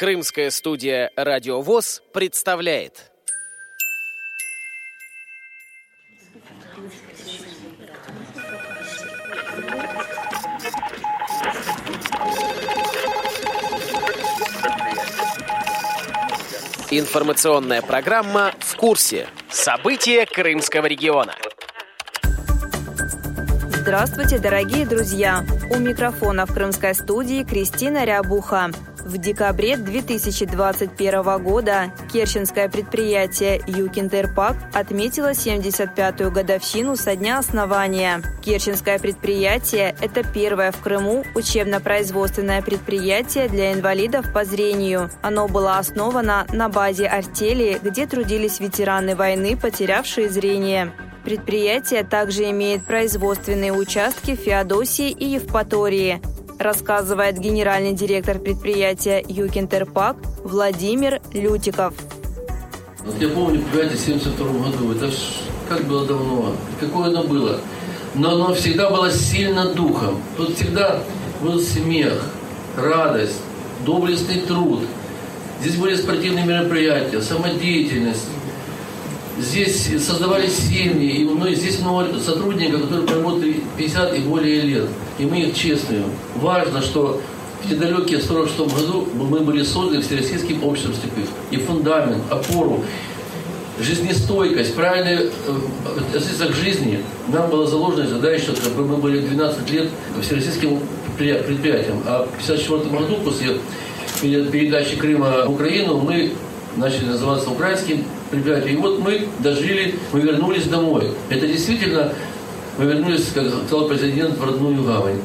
Крымская 0.00 0.50
студия 0.50 1.10
«Радио 1.14 1.60
ВОЗ» 1.60 2.02
представляет. 2.14 3.12
Информационная 16.90 17.82
программа 17.82 18.54
«В 18.60 18.76
курсе». 18.76 19.28
События 19.50 20.24
Крымского 20.24 20.86
региона. 20.86 21.34
Здравствуйте, 23.68 24.38
дорогие 24.38 24.86
друзья! 24.86 25.44
У 25.70 25.76
микрофона 25.78 26.46
в 26.46 26.54
крымской 26.54 26.94
студии 26.94 27.44
Кристина 27.44 28.06
Рябуха. 28.06 28.70
В 29.04 29.16
декабре 29.16 29.76
2021 29.76 31.42
года 31.42 31.92
Керченское 32.12 32.68
предприятие 32.68 33.62
«Юкинтерпак» 33.66 34.56
отметило 34.74 35.30
75-ю 35.30 36.30
годовщину 36.30 36.96
со 36.96 37.16
дня 37.16 37.38
основания. 37.38 38.22
Керченское 38.42 38.98
предприятие– 38.98 39.96
это 40.00 40.22
первое 40.22 40.70
в 40.70 40.80
Крыму 40.80 41.24
учебно-производственное 41.34 42.60
предприятие 42.60 43.48
для 43.48 43.72
инвалидов 43.72 44.26
по 44.34 44.44
зрению. 44.44 45.10
Оно 45.22 45.48
было 45.48 45.78
основано 45.78 46.46
на 46.52 46.68
базе 46.68 47.06
артели, 47.06 47.80
где 47.82 48.06
трудились 48.06 48.60
ветераны 48.60 49.16
войны, 49.16 49.56
потерявшие 49.56 50.28
зрение. 50.28 50.92
Предприятие 51.24 52.04
также 52.04 52.50
имеет 52.50 52.84
производственные 52.84 53.72
участки 53.72 54.36
в 54.36 54.40
Феодосии 54.40 55.10
и 55.10 55.26
Евпатории 55.26 56.20
рассказывает 56.60 57.38
генеральный 57.38 57.92
директор 57.92 58.38
предприятия 58.38 59.24
«Юкинтерпак» 59.26 60.16
Владимир 60.44 61.20
Лютиков. 61.32 61.94
Вот 63.04 63.20
я 63.20 63.28
помню 63.30 63.60
предприятие 63.60 63.96
в 63.96 64.02
1972 64.02 64.70
году, 64.70 64.92
это 64.92 65.10
ж 65.10 65.16
как 65.68 65.84
было 65.84 66.06
давно, 66.06 66.52
какое 66.78 67.08
оно 67.08 67.24
было. 67.24 67.60
Но 68.14 68.32
оно 68.32 68.54
всегда 68.54 68.90
было 68.90 69.10
сильно 69.10 69.72
духом. 69.72 70.20
Тут 70.36 70.56
всегда 70.56 71.00
был 71.40 71.60
смех, 71.60 72.24
радость, 72.76 73.40
доблестный 73.86 74.40
труд. 74.40 74.80
Здесь 75.60 75.76
были 75.76 75.94
спортивные 75.94 76.44
мероприятия, 76.44 77.22
самодеятельность, 77.22 78.26
Здесь 79.40 79.88
создавались 80.06 80.54
семьи, 80.54 81.22
и 81.22 81.24
ну, 81.24 81.48
здесь 81.48 81.80
много 81.80 82.20
сотрудников, 82.20 82.82
которые 82.82 83.06
работали 83.06 83.60
50 83.78 84.16
и 84.16 84.18
более 84.20 84.60
лет. 84.60 84.88
И 85.18 85.24
мы 85.24 85.40
их 85.40 85.56
честные. 85.56 86.04
Важно, 86.36 86.82
что 86.82 87.22
в 87.62 87.68
те 87.68 87.74
далекие 87.74 88.20
46 88.20 88.58
году 88.74 89.08
мы 89.14 89.40
были 89.40 89.62
созданы 89.62 90.02
Всероссийским 90.02 90.62
обществом 90.62 90.94
слепых. 90.94 91.30
И 91.50 91.56
фундамент, 91.56 92.22
опору, 92.30 92.84
жизнестойкость, 93.80 94.74
правильное 94.74 95.22
э, 95.22 95.30
относиться 95.98 96.46
к 96.48 96.52
жизни 96.52 97.02
нам 97.28 97.48
была 97.48 97.66
заложена 97.66 98.06
задача, 98.06 98.54
чтобы 98.54 98.86
мы 98.86 98.96
были 98.98 99.20
12 99.20 99.70
лет 99.70 99.88
всероссийским 100.20 100.80
предприятием. 101.16 102.02
А 102.06 102.26
в 102.26 102.44
1954 102.44 102.90
году, 102.90 103.16
после 103.24 103.56
передачи 104.20 104.96
Крыма 104.96 105.46
в 105.46 105.52
Украину, 105.52 105.98
мы 105.98 106.32
начали 106.76 107.06
называться 107.06 107.50
украинским 107.50 108.04
предприятием. 108.30 108.78
И 108.78 108.80
вот 108.80 109.00
мы 109.00 109.28
дожили, 109.40 109.96
мы 110.12 110.20
вернулись 110.20 110.64
домой. 110.64 111.10
Это 111.28 111.46
действительно, 111.46 112.12
мы 112.78 112.84
вернулись, 112.84 113.30
как 113.34 113.46
сказал 113.66 113.88
президент, 113.88 114.38
в 114.38 114.44
родную 114.44 114.82
гавань. 114.82 115.20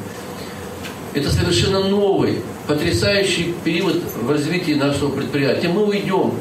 Это 1.14 1.30
совершенно 1.30 1.80
новый, 1.88 2.40
потрясающий 2.66 3.54
период 3.64 4.02
в 4.20 4.30
развитии 4.30 4.72
нашего 4.72 5.10
предприятия. 5.10 5.68
Мы 5.68 5.86
уйдем, 5.86 6.34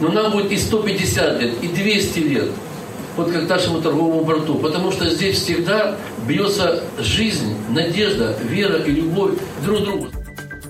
но 0.00 0.08
нам 0.08 0.32
будет 0.32 0.50
и 0.50 0.56
150 0.56 1.40
лет, 1.40 1.54
и 1.62 1.68
200 1.68 2.18
лет, 2.20 2.50
вот 3.16 3.30
как 3.30 3.48
нашему 3.48 3.80
торговому 3.80 4.24
порту. 4.24 4.56
Потому 4.56 4.90
что 4.90 5.08
здесь 5.10 5.36
всегда 5.36 5.96
бьется 6.26 6.82
жизнь, 6.98 7.54
надежда, 7.68 8.36
вера 8.42 8.78
и 8.78 8.90
любовь 8.90 9.34
друг 9.64 9.80
к 9.80 9.84
другу. 9.84 10.08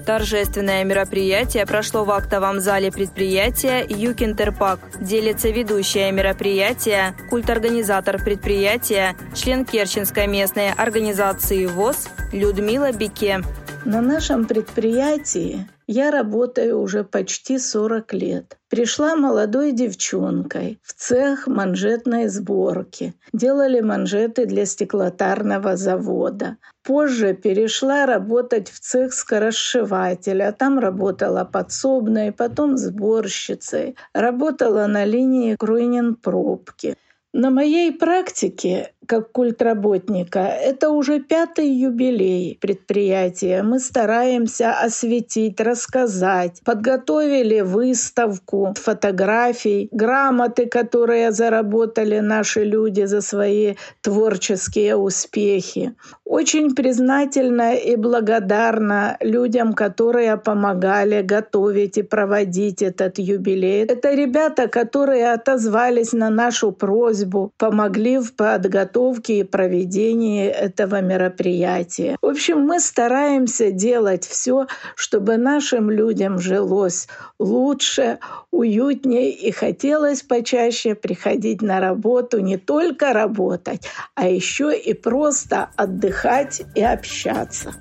Торжественное 0.08 0.84
мероприятие 0.84 1.66
прошло 1.66 2.02
в 2.02 2.10
актовом 2.12 2.60
зале 2.60 2.90
предприятия 2.90 3.84
«Юкинтерпак». 3.86 4.80
Делится 5.02 5.50
ведущая 5.50 6.10
мероприятия, 6.12 7.14
культорганизатор 7.28 8.16
предприятия, 8.24 9.14
член 9.34 9.66
Керченской 9.66 10.26
местной 10.26 10.72
организации 10.72 11.66
ВОЗ 11.66 12.08
Людмила 12.32 12.90
Бике. 12.90 13.42
На 13.84 14.00
нашем 14.00 14.46
предприятии 14.46 15.68
я 15.88 16.10
работаю 16.10 16.80
уже 16.80 17.02
почти 17.02 17.58
40 17.58 18.12
лет. 18.12 18.58
Пришла 18.68 19.16
молодой 19.16 19.72
девчонкой 19.72 20.78
в 20.82 20.92
цех 20.92 21.46
манжетной 21.46 22.28
сборки. 22.28 23.14
Делали 23.32 23.80
манжеты 23.80 24.44
для 24.44 24.66
стеклотарного 24.66 25.76
завода. 25.76 26.58
Позже 26.84 27.32
перешла 27.32 28.04
работать 28.04 28.68
в 28.68 28.80
цех 28.80 29.14
скоросшивателя. 29.14 30.52
Там 30.52 30.78
работала 30.78 31.44
подсобной, 31.44 32.32
потом 32.32 32.76
сборщицей. 32.76 33.96
Работала 34.12 34.86
на 34.86 35.06
линии 35.06 35.56
Круйнин-пробки. 35.56 36.96
На 37.32 37.50
моей 37.50 37.92
практике 37.92 38.92
как 39.08 39.32
культработника. 39.32 40.40
Это 40.40 40.90
уже 40.90 41.18
пятый 41.20 41.68
юбилей 41.68 42.58
предприятия. 42.60 43.62
Мы 43.62 43.80
стараемся 43.80 44.72
осветить, 44.72 45.60
рассказать. 45.60 46.60
Подготовили 46.64 47.62
выставку 47.62 48.74
фотографий, 48.78 49.88
грамоты, 49.92 50.66
которые 50.66 51.32
заработали 51.32 52.18
наши 52.18 52.64
люди 52.64 53.06
за 53.06 53.22
свои 53.22 53.76
творческие 54.02 54.96
успехи. 54.96 55.94
Очень 56.26 56.74
признательна 56.74 57.74
и 57.76 57.96
благодарна 57.96 59.16
людям, 59.20 59.72
которые 59.72 60.36
помогали 60.36 61.22
готовить 61.22 61.96
и 61.96 62.02
проводить 62.02 62.82
этот 62.82 63.18
юбилей. 63.18 63.86
Это 63.86 64.12
ребята, 64.12 64.68
которые 64.68 65.32
отозвались 65.32 66.12
на 66.12 66.28
нашу 66.28 66.72
просьбу, 66.72 67.52
помогли 67.56 68.18
в 68.18 68.34
подготовке 68.34 68.97
подготовке 68.98 69.40
и 69.40 69.44
проведении 69.44 70.46
этого 70.46 71.00
мероприятия. 71.00 72.16
В 72.20 72.26
общем, 72.26 72.60
мы 72.60 72.80
стараемся 72.80 73.70
делать 73.70 74.26
все, 74.26 74.66
чтобы 74.96 75.36
нашим 75.36 75.90
людям 75.90 76.38
жилось 76.38 77.08
лучше, 77.38 78.18
уютнее 78.50 79.30
и 79.30 79.50
хотелось 79.52 80.22
почаще 80.22 80.94
приходить 80.94 81.62
на 81.62 81.80
работу, 81.80 82.40
не 82.40 82.56
только 82.56 83.12
работать, 83.12 83.88
а 84.14 84.28
еще 84.28 84.76
и 84.76 84.94
просто 84.94 85.70
отдыхать 85.76 86.62
и 86.74 86.82
общаться. 86.82 87.74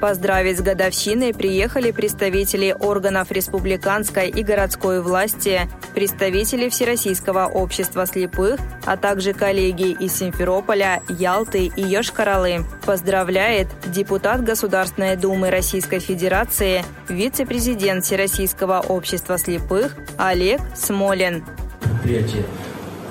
Поздравить 0.00 0.58
с 0.58 0.62
годовщиной 0.62 1.32
приехали 1.32 1.90
представители 1.90 2.76
органов 2.78 3.32
республиканской 3.32 4.28
и 4.28 4.42
городской 4.42 5.00
власти, 5.00 5.62
представители 5.94 6.68
Всероссийского 6.68 7.46
общества 7.46 8.06
слепых, 8.06 8.60
а 8.84 8.98
также 8.98 9.32
коллеги 9.32 9.92
из 9.92 10.14
Симферополя, 10.14 11.02
Ялты 11.08 11.66
и 11.74 11.82
Йошкар-Олы. 11.82 12.64
Поздравляет 12.84 13.68
депутат 13.86 14.44
Государственной 14.44 15.16
Думы 15.16 15.50
Российской 15.50 15.98
Федерации, 15.98 16.84
вице-президент 17.08 18.04
Всероссийского 18.04 18.80
общества 18.86 19.38
слепых 19.38 19.96
Олег 20.18 20.60
Смолин. 20.74 21.42
Предприятия 21.80 22.44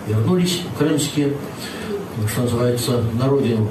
вернулись 0.08 0.62
крымские, 0.78 1.34
что 2.32 2.42
называется, 2.42 3.02
на 3.14 3.28
родину 3.28 3.70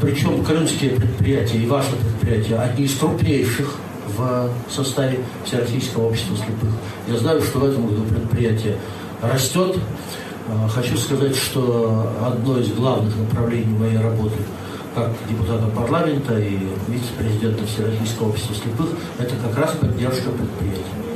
Причем 0.00 0.44
крымские 0.44 0.90
предприятия 0.92 1.58
и 1.58 1.66
ваше 1.66 1.92
предприятие 1.96 2.58
одни 2.58 2.84
из 2.84 2.96
крупнейших 2.96 3.76
в 4.16 4.50
составе 4.68 5.20
Всероссийского 5.44 6.08
общества 6.08 6.36
слепых. 6.36 6.70
Я 7.06 7.16
знаю, 7.18 7.42
что 7.42 7.60
в 7.60 7.64
этом 7.64 7.86
году 7.86 8.02
предприятие 8.02 8.76
растет. 9.22 9.76
Э, 10.48 10.68
хочу 10.68 10.96
сказать, 10.96 11.36
что 11.36 12.10
одно 12.24 12.58
из 12.58 12.72
главных 12.72 13.16
направлений 13.16 13.76
моей 13.78 13.98
работы 13.98 14.36
как 14.94 15.12
депутата 15.28 15.66
парламента 15.68 16.38
и 16.38 16.58
вице-президента 16.88 17.64
Всероссийского 17.66 18.30
общества 18.30 18.54
слепых, 18.54 18.88
это 19.18 19.34
как 19.36 19.56
раз 19.56 19.72
поддержка 19.76 20.30
предприятий. 20.30 21.07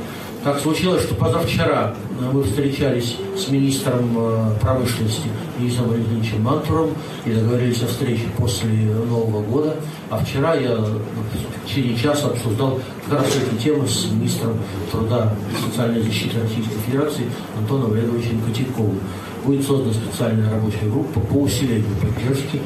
Так 0.43 0.59
случилось, 0.59 1.03
что 1.03 1.15
позавчера 1.15 1.95
мы 2.33 2.43
встречались 2.43 3.15
с 3.37 3.47
министром 3.47 4.09
э, 4.17 4.55
промышленности 4.59 5.29
Денисом 5.57 5.87
Валентиновичем 5.87 6.43
Мантуром 6.43 6.89
и 7.25 7.31
договорились 7.31 7.81
о 7.81 7.87
встрече 7.87 8.25
после 8.37 8.69
Нового 8.69 9.41
года. 9.41 9.77
А 10.09 10.17
вчера 10.17 10.53
я 10.55 10.75
в 10.75 11.65
течение 11.65 11.95
часа 11.95 12.27
обсуждал 12.27 12.81
как 13.07 13.19
раз 13.19 13.27
эти 13.37 13.63
темы 13.63 13.87
с 13.87 14.11
министром 14.11 14.57
труда 14.91 15.33
и 15.49 15.71
социальной 15.71 16.01
защиты 16.01 16.41
Российской 16.41 16.77
Федерации 16.87 17.23
Антоном 17.57 17.93
Олеговичем 17.93 18.41
Котяковым. 18.41 18.99
Будет 19.45 19.65
создана 19.65 19.93
специальная 19.93 20.51
рабочая 20.51 20.89
группа 20.89 21.21
по 21.21 21.35
усилению 21.35 21.95
поддержки 22.01 22.59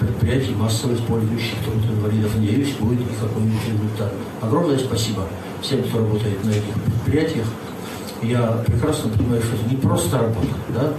предприятий, 0.00 0.54
массово 0.56 0.94
использующих 0.94 1.54
труд 1.64 1.76
инвалидов. 1.96 2.32
Надеюсь, 2.34 2.72
будет 2.72 3.06
какой-нибудь 3.20 3.68
результат. 3.68 4.12
Огромное 4.40 4.78
спасибо 4.78 5.28
всем, 5.62 5.82
кто 5.82 5.98
работает 5.98 6.44
на 6.44 6.50
этих 6.50 6.74
предприятиях. 6.84 7.46
Я 8.22 8.62
прекрасно 8.66 9.10
понимаю, 9.10 9.42
что 9.42 9.56
это 9.56 9.64
не 9.70 9.76
просто 9.76 10.18
работа, 10.18 10.48
да? 10.68 10.92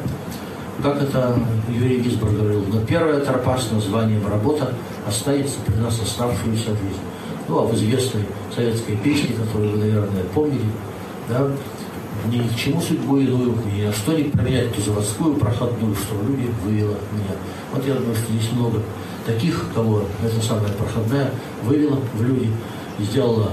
Как 0.81 1.01
это 1.03 1.39
Юрий 1.69 1.99
Гисбор 1.99 2.31
говорил, 2.31 2.65
но 2.67 2.81
первая 2.81 3.19
тропа 3.19 3.57
с 3.57 3.71
названием 3.71 4.25
«работа» 4.27 4.73
останется 5.07 5.57
при 5.65 5.75
нас 5.75 5.99
оставшуюся 6.01 6.69
жизнь. 6.69 7.01
Ну, 7.47 7.59
а 7.59 7.67
в 7.67 7.75
известной 7.75 8.25
советской 8.55 8.95
песне, 8.97 9.35
которую 9.35 9.71
вы, 9.73 9.77
наверное, 9.77 10.23
помнили, 10.33 10.65
да, 11.29 11.47
ни 12.31 12.39
к 12.39 12.55
чему 12.55 12.81
судьбу 12.81 13.17
иную, 13.17 13.55
ни 13.75 13.83
на 13.83 13.93
что 13.93 14.13
не 14.13 14.23
променять 14.23 14.73
ту 14.73 14.81
заводскую 14.81 15.35
проходную, 15.35 15.95
что 15.95 16.15
в 16.15 16.29
люди 16.29 16.49
вывела 16.63 16.95
меня. 17.11 17.35
Вот 17.73 17.85
я 17.85 17.93
думаю, 17.93 18.15
что 18.15 18.33
здесь 18.33 18.51
много 18.51 18.79
таких, 19.25 19.65
кого 19.73 20.03
эта 20.23 20.43
самая 20.45 20.71
проходная 20.71 21.31
вывела 21.63 21.99
в 22.15 22.23
люди 22.23 22.49
сделала 22.99 23.51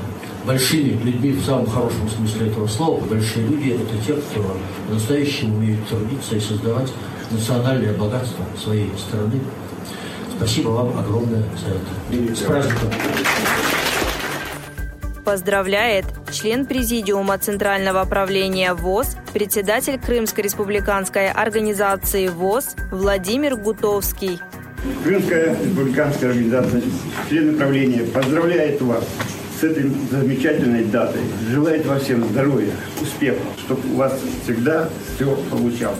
большими 0.49 0.99
людьми 1.05 1.33
в 1.33 1.45
самом 1.45 1.67
хорошем 1.67 2.09
смысле 2.09 2.49
этого 2.49 2.67
слова. 2.67 3.05
Большие 3.05 3.47
люди– 3.47 3.71
это 3.75 4.07
те, 4.07 4.15
кто 4.15 4.57
по-настоящему 4.89 5.59
умеют 5.59 5.87
трудиться 5.87 6.37
и 6.37 6.41
создавать 6.41 6.91
национальное 7.31 7.93
богатство 7.93 8.45
своей 8.57 8.91
страны. 8.97 9.41
Спасибо 10.37 10.71
вам 10.71 10.99
огромное 10.99 11.43
за 11.59 11.69
это. 11.69 12.35
С 12.35 12.39
праздником! 12.41 12.91
Поздравляет 15.23 16.07
член 16.33 16.65
Президиума 16.65 17.37
Центрального 17.37 18.07
правления 18.07 18.73
ВОЗ, 18.73 19.17
председатель 19.35 19.99
Крымской 19.99 20.45
республиканской 20.45 21.31
организации 21.31 22.29
ВОЗ 22.29 22.75
Владимир 22.91 23.57
Гутовский. 23.57 24.41
Крымская 25.05 25.51
республиканская 25.63 26.31
организация, 26.31 26.83
члены 27.29 27.53
правления 27.59 28.05
поздравляет 28.05 28.81
вас 28.81 29.05
с 29.59 29.65
этой 29.65 29.91
замечательной 30.11 30.85
датой. 30.85 31.23
Желает 31.51 31.85
вам 31.87 31.99
всем 31.99 32.25
здоровья, 32.25 32.73
успехов, 33.01 33.43
чтобы 33.65 33.81
у 33.93 33.97
вас 33.97 34.21
всегда 34.45 34.89
все 35.17 35.37
получалось 35.51 35.99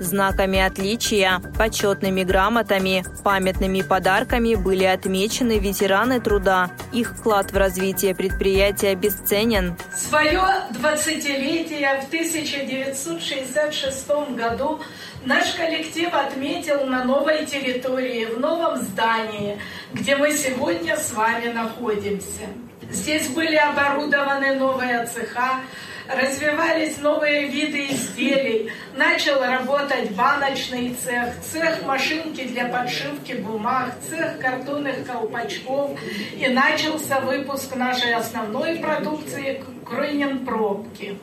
знаками 0.00 0.58
отличия, 0.58 1.40
почетными 1.56 2.24
грамотами, 2.24 3.04
памятными 3.22 3.82
подарками 3.82 4.54
были 4.54 4.84
отмечены 4.84 5.58
ветераны 5.58 6.20
труда. 6.20 6.70
Их 6.92 7.16
вклад 7.16 7.52
в 7.52 7.56
развитие 7.56 8.14
предприятия 8.14 8.94
бесценен. 8.94 9.76
Свое 9.94 10.42
20-летие 10.70 12.00
в 12.00 12.06
1966 12.06 14.08
году 14.36 14.80
наш 15.24 15.52
коллектив 15.52 16.08
отметил 16.12 16.86
на 16.86 17.04
новой 17.04 17.44
территории, 17.44 18.24
в 18.24 18.40
новом 18.40 18.78
здании, 18.78 19.58
где 19.92 20.16
мы 20.16 20.32
сегодня 20.32 20.96
с 20.96 21.12
вами 21.12 21.52
находимся. 21.52 22.48
Здесь 22.92 23.28
были 23.28 23.54
оборудованы 23.54 24.54
новые 24.56 25.06
цеха, 25.06 25.60
развивались 26.08 26.98
новые 26.98 27.46
виды 27.46 27.86
изделий, 27.86 28.72
начал 28.96 29.40
работать 29.40 30.10
баночный 30.12 30.94
цех, 30.94 31.34
цех 31.52 31.84
машинки 31.84 32.44
для 32.44 32.66
подшивки 32.66 33.34
бумаг, 33.34 33.94
цех 34.08 34.38
картонных 34.38 35.06
колпачков 35.06 35.98
и 36.36 36.48
начался 36.48 37.20
выпуск 37.20 37.76
нашей 37.76 38.14
основной 38.14 38.76
продукции 38.76 39.62
Крынин 39.88 40.44
пробки. 40.44 41.16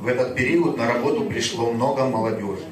В 0.00 0.06
этот 0.06 0.36
период 0.36 0.76
на 0.76 0.86
работу 0.86 1.24
пришло 1.24 1.72
много 1.72 2.04
молодежи. 2.04 2.64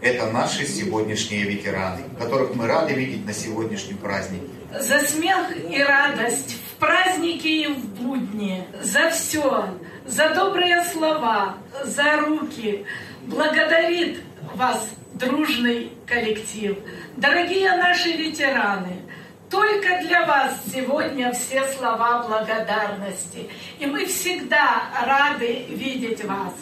Это 0.00 0.30
наши 0.30 0.66
сегодняшние 0.66 1.44
ветераны, 1.44 2.02
которых 2.18 2.54
мы 2.54 2.66
рады 2.66 2.94
видеть 2.94 3.24
на 3.26 3.32
сегодняшнем 3.32 3.98
празднике. 3.98 4.55
За 4.80 5.00
смех 5.00 5.38
и 5.70 5.82
радость 5.82 6.54
в 6.54 6.78
праздники 6.78 7.46
и 7.46 7.66
в 7.66 7.78
будни, 8.00 8.66
за 8.82 9.10
все, 9.10 9.70
за 10.04 10.30
добрые 10.30 10.84
слова, 10.84 11.54
за 11.84 12.16
руки. 12.18 12.84
Благодарит 13.22 14.20
вас 14.54 14.88
дружный 15.14 15.92
коллектив. 16.06 16.76
Дорогие 17.16 17.74
наши 17.76 18.12
ветераны, 18.12 19.02
только 19.50 20.02
для 20.02 20.26
вас 20.26 20.52
сегодня 20.72 21.32
все 21.32 21.66
слова 21.68 22.24
благодарности. 22.26 23.48
И 23.78 23.86
мы 23.86 24.04
всегда 24.06 24.82
рады 25.04 25.64
видеть 25.68 26.24
вас. 26.24 26.52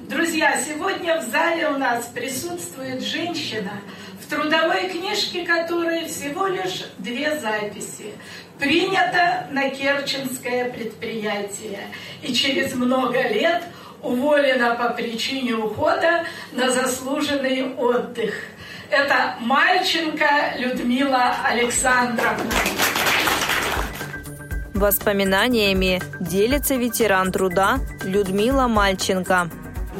Друзья, 0.00 0.60
сегодня 0.60 1.20
в 1.20 1.24
зале 1.30 1.68
у 1.68 1.78
нас 1.78 2.06
присутствует 2.06 3.00
женщина, 3.00 3.80
трудовой 4.30 4.88
книжке 4.88 5.44
которой 5.44 6.06
всего 6.06 6.46
лишь 6.46 6.86
две 6.98 7.38
записи 7.38 8.14
принято 8.58 9.46
на 9.50 9.68
Керченское 9.70 10.70
предприятие 10.70 11.80
и 12.22 12.32
через 12.32 12.74
много 12.74 13.20
лет 13.28 13.62
уволена 14.02 14.76
по 14.76 14.90
причине 14.90 15.54
ухода 15.54 16.24
на 16.52 16.70
заслуженный 16.70 17.74
отдых. 17.74 18.34
Это 18.90 19.34
Мальченко 19.40 20.54
Людмила 20.58 21.34
Александровна. 21.44 22.50
Воспоминаниями 24.74 26.00
делится 26.20 26.76
ветеран 26.76 27.32
труда 27.32 27.80
Людмила 28.04 28.66
Мальченко. 28.66 29.50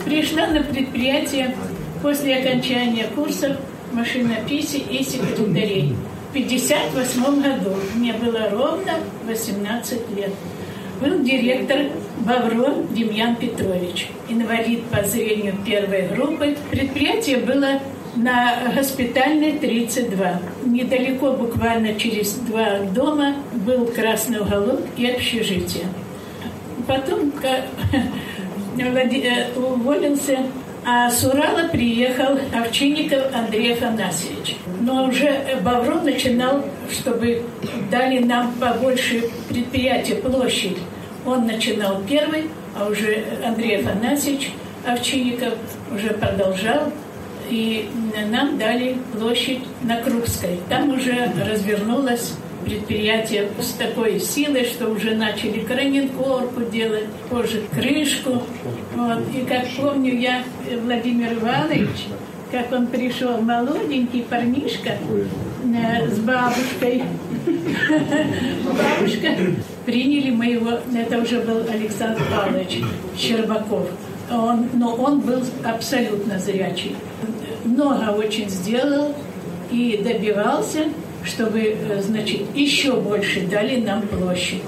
Пришла 0.04 0.46
на 0.46 0.62
предприятие 0.62 1.54
после 2.02 2.36
окончания 2.36 3.06
курсов 3.08 3.56
машинописи 3.92 4.76
и 4.76 5.02
секретарей. 5.02 5.96
1958 6.30 7.42
году. 7.42 7.76
Мне 7.96 8.12
было 8.12 8.48
ровно 8.50 8.92
18 9.26 10.16
лет. 10.16 10.30
Был 11.00 11.24
директор 11.24 11.78
Бавро 12.18 12.74
Демьян 12.90 13.34
Петрович, 13.34 14.08
инвалид 14.28 14.84
по 14.84 15.02
зрению 15.02 15.56
первой 15.64 16.08
группы. 16.08 16.56
Предприятие 16.70 17.38
было 17.38 17.80
на 18.14 18.72
госпитальной 18.76 19.58
32. 19.58 20.40
Недалеко, 20.66 21.32
буквально 21.32 21.94
через 21.94 22.34
два 22.34 22.80
дома, 22.94 23.34
был 23.66 23.86
красный 23.86 24.40
уголок 24.40 24.80
и 24.96 25.06
общежитие. 25.06 25.86
Потом 26.86 27.32
уволился 29.56 30.38
а 30.84 31.10
с 31.10 31.22
Урала 31.24 31.68
приехал 31.68 32.38
Овчинников 32.54 33.34
Андрей 33.34 33.74
Афанасьевич. 33.74 34.56
Но 34.80 35.08
уже 35.08 35.58
Бавро 35.62 36.00
начинал, 36.00 36.64
чтобы 36.90 37.42
дали 37.90 38.20
нам 38.20 38.52
побольше 38.54 39.24
предприятия, 39.48 40.16
площадь. 40.16 40.78
Он 41.26 41.46
начинал 41.46 42.02
первый, 42.08 42.46
а 42.78 42.88
уже 42.88 43.24
Андрей 43.44 43.80
Афанасьевич 43.80 44.52
Овчинников 44.86 45.54
уже 45.94 46.10
продолжал. 46.10 46.92
И 47.50 47.90
нам 48.30 48.58
дали 48.58 48.96
площадь 49.12 49.60
на 49.82 49.96
Крупской. 49.96 50.60
Там 50.68 50.90
уже 50.94 51.32
развернулась 51.44 52.34
предприятие 52.64 53.48
с 53.60 53.72
такой 53.72 54.20
силой, 54.20 54.64
что 54.64 54.88
уже 54.88 55.14
начали 55.14 55.60
краненкорку 55.60 56.62
делать, 56.70 57.06
позже 57.28 57.62
крышку. 57.72 58.42
Вот. 58.94 59.22
И 59.34 59.44
как 59.46 59.66
помню 59.76 60.18
я, 60.18 60.42
Владимир 60.82 61.34
Иванович, 61.34 62.06
как 62.50 62.72
он 62.72 62.86
пришел, 62.88 63.40
молоденький 63.40 64.22
парнишка 64.22 64.90
э, 64.90 66.08
с 66.08 66.18
бабушкой. 66.18 67.04
Бабушка. 68.66 69.28
Приняли 69.86 70.30
моего, 70.30 70.80
это 70.94 71.18
уже 71.18 71.40
был 71.40 71.62
Александр 71.70 72.22
Павлович 72.30 72.82
Щербаков. 73.16 73.88
Он, 74.30 74.68
но 74.74 74.94
он 74.94 75.20
был 75.20 75.42
абсолютно 75.64 76.38
зрячий. 76.38 76.94
Много 77.64 78.10
очень 78.10 78.48
сделал 78.48 79.14
и 79.70 80.00
добивался 80.04 80.84
чтобы, 81.24 81.60
э, 81.60 82.02
значит, 82.02 82.42
еще 82.54 82.92
больше 82.94 83.42
дали 83.46 83.80
нам 83.80 84.02
площадь. 84.02 84.62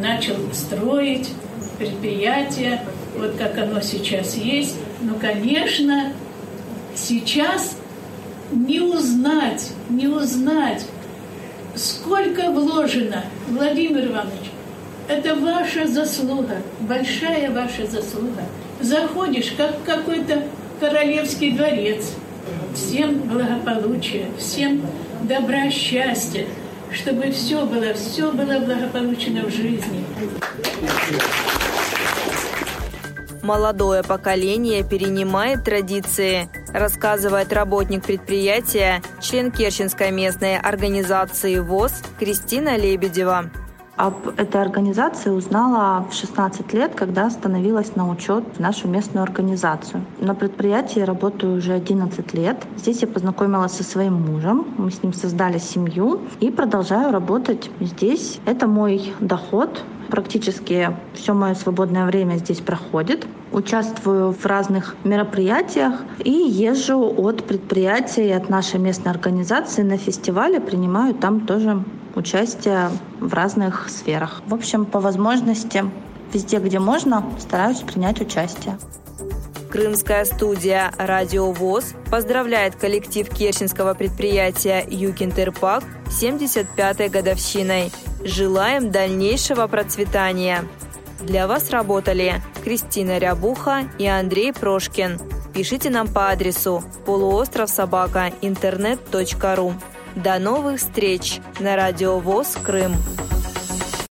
Начал 0.00 0.36
строить 0.52 1.30
предприятие, 1.78 2.82
вот 3.16 3.36
как 3.36 3.56
оно 3.56 3.80
сейчас 3.80 4.34
есть. 4.36 4.76
Но, 5.00 5.14
конечно, 5.14 6.12
сейчас 6.94 7.76
не 8.52 8.80
узнать, 8.80 9.70
не 9.88 10.06
узнать, 10.08 10.84
сколько 11.74 12.50
вложено, 12.50 13.24
Владимир 13.48 14.06
Иванович, 14.06 14.50
это 15.08 15.34
ваша 15.34 15.86
заслуга, 15.86 16.58
большая 16.80 17.50
ваша 17.50 17.86
заслуга. 17.86 18.42
Заходишь, 18.80 19.52
как 19.56 19.82
какой-то 19.84 20.44
королевский 20.78 21.52
дворец. 21.52 22.12
Всем 22.74 23.20
благополучия, 23.28 24.26
всем 24.38 24.82
добра, 25.22 25.70
счастья, 25.70 26.46
чтобы 26.92 27.30
все 27.30 27.64
было, 27.66 27.94
все 27.94 28.32
было 28.32 28.58
благополучно 28.60 29.44
в 29.44 29.50
жизни. 29.50 30.04
Молодое 33.42 34.02
поколение 34.02 34.84
перенимает 34.84 35.64
традиции. 35.64 36.48
рассказывает 36.72 37.52
работник 37.52 38.04
предприятия, 38.04 39.02
член 39.20 39.50
Керченской 39.50 40.10
местной 40.10 40.58
организации 40.58 41.58
ВОЗ 41.58 42.02
Кристина 42.18 42.76
Лебедева. 42.76 43.50
Об 43.96 44.28
этой 44.38 44.62
организации 44.62 45.30
узнала 45.30 46.06
в 46.10 46.14
16 46.14 46.72
лет, 46.72 46.94
когда 46.94 47.28
становилась 47.28 47.96
на 47.96 48.08
учет 48.08 48.44
в 48.56 48.60
нашу 48.60 48.88
местную 48.88 49.22
организацию. 49.22 50.04
На 50.18 50.34
предприятии 50.34 51.00
работаю 51.00 51.58
уже 51.58 51.74
11 51.74 52.32
лет. 52.34 52.56
Здесь 52.76 53.02
я 53.02 53.08
познакомилась 53.08 53.72
со 53.72 53.84
своим 53.84 54.14
мужем, 54.14 54.66
мы 54.78 54.90
с 54.90 55.02
ним 55.02 55.12
создали 55.12 55.58
семью 55.58 56.20
и 56.40 56.50
продолжаю 56.50 57.12
работать 57.12 57.70
здесь. 57.80 58.40
Это 58.46 58.66
мой 58.66 59.12
доход, 59.20 59.84
практически 60.10 60.96
все 61.14 61.34
мое 61.34 61.54
свободное 61.54 62.06
время 62.06 62.36
здесь 62.36 62.60
проходит. 62.60 63.26
Участвую 63.52 64.32
в 64.32 64.46
разных 64.46 64.96
мероприятиях 65.04 65.94
и 66.24 66.30
езжу 66.30 67.12
от 67.18 67.44
предприятия 67.44 68.28
и 68.28 68.32
от 68.32 68.48
нашей 68.48 68.78
местной 68.78 69.12
организации 69.12 69.82
на 69.82 69.96
фестивале, 69.96 70.60
принимаю 70.60 71.14
там 71.14 71.40
тоже 71.40 71.84
участие 72.14 72.90
в 73.20 73.32
разных 73.32 73.88
сферах. 73.88 74.42
В 74.46 74.54
общем, 74.54 74.84
по 74.84 75.00
возможности, 75.00 75.84
везде, 76.32 76.58
где 76.58 76.78
можно, 76.78 77.24
стараюсь 77.38 77.80
принять 77.80 78.20
участие. 78.20 78.78
Крымская 79.70 80.24
студия 80.24 80.92
«Радио 80.98 81.52
ВОЗ» 81.52 81.94
поздравляет 82.10 82.74
коллектив 82.74 83.28
керченского 83.28 83.94
предприятия 83.94 84.84
«Юкинтерпак» 84.88 85.84
75-й 86.06 87.08
годовщиной. 87.08 87.92
Желаем 88.24 88.90
дальнейшего 88.90 89.68
процветания. 89.68 90.64
Для 91.20 91.46
вас 91.46 91.70
работали 91.70 92.42
Кристина 92.64 93.18
Рябуха 93.18 93.84
и 93.98 94.06
Андрей 94.06 94.52
Прошкин. 94.52 95.20
Пишите 95.54 95.88
нам 95.90 96.08
по 96.08 96.30
адресу 96.30 96.82
полуостров 97.06 97.70
собака 97.70 98.32
интернет.ру. 98.42 99.74
До 100.16 100.38
новых 100.38 100.80
встреч 100.80 101.40
на 101.60 101.76
радио 101.76 102.18
ВОЗ 102.18 102.56
Крым. 102.62 102.96